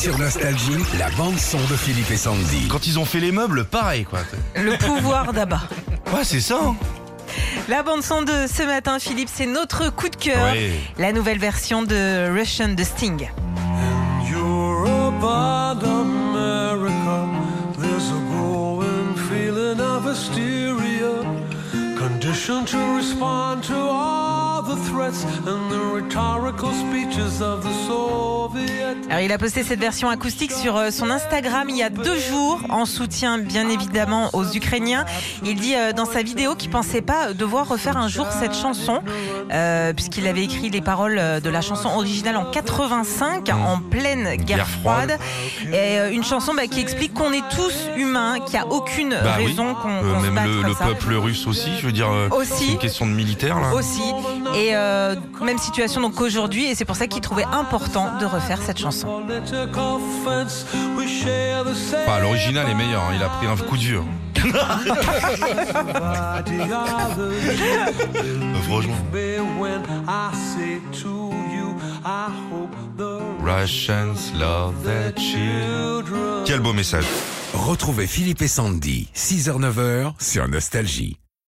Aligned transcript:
Sur 0.00 0.16
Nostalgie, 0.18 0.78
la 0.98 1.10
bande-son 1.10 1.58
de 1.58 1.74
Philippe 1.76 2.10
et 2.12 2.16
Sandy. 2.16 2.68
Quand 2.68 2.86
ils 2.86 2.98
ont 3.00 3.04
fait 3.04 3.18
les 3.18 3.32
meubles, 3.32 3.64
pareil 3.64 4.04
quoi. 4.04 4.20
Le 4.54 4.76
pouvoir 4.78 5.32
d'Abba. 5.32 5.60
Ouais, 6.14 6.22
c'est 6.22 6.40
ça. 6.40 6.58
hein. 6.62 6.76
La 7.68 7.82
bande 7.82 8.02
son 8.02 8.22
de 8.22 8.46
ce 8.46 8.62
matin, 8.62 8.98
Philippe, 9.00 9.28
c'est 9.32 9.46
notre 9.46 9.90
coup 9.90 10.08
de 10.08 10.14
cœur. 10.16 10.52
Ouais. 10.52 10.70
La 10.98 11.12
nouvelle 11.12 11.38
version 11.38 11.82
de 11.82 12.30
Russian 12.32 12.68
de 12.68 12.84
Sting. 12.84 13.28
Europe 14.32 15.24
and 15.24 15.82
America, 15.82 17.26
there's 17.80 18.08
a 18.10 18.20
growing 18.30 19.16
feeling 19.28 19.80
of 19.80 20.04
hysteria, 20.06 21.24
conditioned 21.98 22.66
to 22.68 22.78
respond 22.96 23.62
to 23.64 23.74
all 23.74 24.62
the 24.62 24.76
threats 24.88 25.24
and 25.46 25.70
the 25.70 25.80
rhetorical 25.92 26.70
speeches 26.72 27.42
of 27.42 27.64
the 27.64 27.72
Soviet. 27.86 27.97
Alors, 29.10 29.20
il 29.22 29.32
a 29.32 29.38
posté 29.38 29.62
cette 29.62 29.80
version 29.80 30.10
acoustique 30.10 30.52
sur 30.52 30.76
euh, 30.76 30.90
son 30.90 31.10
Instagram 31.10 31.68
il 31.70 31.76
y 31.78 31.82
a 31.82 31.88
deux 31.88 32.18
jours, 32.18 32.60
en 32.68 32.84
soutien 32.84 33.38
bien 33.38 33.68
évidemment 33.70 34.28
aux 34.34 34.44
Ukrainiens. 34.52 35.06
Il 35.42 35.54
dit 35.58 35.74
euh, 35.74 35.92
dans 35.94 36.04
sa 36.04 36.22
vidéo 36.22 36.54
qu'il 36.54 36.68
pensait 36.68 37.00
pas 37.00 37.32
devoir 37.32 37.66
refaire 37.68 37.96
un 37.96 38.08
jour 38.08 38.26
cette 38.38 38.54
chanson, 38.54 39.00
euh, 39.50 39.94
puisqu'il 39.94 40.26
avait 40.26 40.44
écrit 40.44 40.68
les 40.68 40.82
paroles 40.82 41.20
de 41.42 41.48
la 41.50 41.62
chanson 41.62 41.88
originale 41.88 42.36
en 42.36 42.44
85, 42.44 43.48
en 43.48 43.78
pleine 43.80 44.34
guerre, 44.36 44.58
Guerre 44.58 44.68
froide. 44.68 45.16
froide. 45.16 45.72
Et 45.72 45.98
euh, 45.98 46.10
une 46.10 46.22
chanson 46.24 46.52
bah, 46.54 46.66
qui 46.66 46.80
explique 46.80 47.14
qu'on 47.14 47.32
est 47.32 47.48
tous 47.56 47.74
humains, 47.96 48.40
qu'il 48.40 48.58
n'y 48.60 48.64
a 48.66 48.66
aucune 48.68 49.10
Bah 49.22 49.36
oui. 49.38 49.46
raison 49.46 49.74
qu'on 49.74 50.00
qu'on 50.02 50.20
se 50.20 50.26
même 50.26 50.34
batte 50.34 50.44
le, 50.48 50.54
comme 50.60 50.66
le 50.66 50.74
ça. 50.74 50.84
peuple 50.84 51.14
russe 51.14 51.46
aussi, 51.46 51.70
je 51.80 51.86
veux 51.86 51.92
dire. 51.92 52.10
Aussi. 52.32 52.72
Une 52.72 52.78
question 52.78 53.06
de 53.06 53.12
militaire 53.12 53.58
là. 53.58 53.72
aussi. 53.72 54.02
Et 54.54 54.72
même 55.42 55.58
situation 55.58 56.02
donc 56.02 56.20
aujourd'hui, 56.20 56.66
et 56.66 56.74
c'est 56.74 56.84
pour 56.84 56.96
ça 56.96 57.06
qu'il 57.06 57.22
trouvait 57.22 57.46
important 57.52 58.10
de 58.20 58.26
refaire 58.26 58.58
cette 58.62 58.78
chanson. 58.78 58.97
Same 58.98 59.30
Enfin, 62.06 62.20
l'original 62.20 62.68
est 62.68 62.74
meilleur. 62.74 63.02
hein, 63.02 63.12
Il 63.14 63.22
a 63.22 63.28
pris 63.28 63.46
un 63.46 63.56
coup 63.56 63.76
de 63.76 63.82
vieux. 63.82 64.02
ideology. 66.38 68.62
Franchement. 68.66 68.96
Me 69.12 69.40
when 69.58 69.82
I 70.08 70.30
say 70.34 70.80
to 71.02 71.32
you, 71.52 71.74
I 72.04 72.28
hope 72.50 72.74
the 72.96 73.20
Russians 73.40 74.32
love 74.38 74.74
their 74.84 75.12
children. 75.16 76.04
children. 76.04 76.44
Quel 76.44 76.60
beau 76.60 76.72
message. 76.72 77.04
Retrouvez 77.54 78.06
Philippe 78.06 78.42
et 78.42 78.48
Sandy, 78.48 79.08
6h-9h 79.14 80.12
sur 80.18 80.46
Nostalgie. 80.48 81.18